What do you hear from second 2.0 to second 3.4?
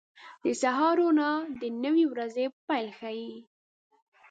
ورځې پیل ښيي.